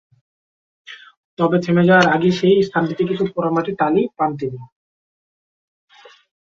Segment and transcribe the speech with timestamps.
[1.39, 4.59] তবে থেমে যাওয়ার আগে সেই স্থানটিতে কিছু পোড়ামাটির টালি পান তিনি।